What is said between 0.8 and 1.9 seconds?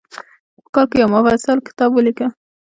کې یو مفصل کتاب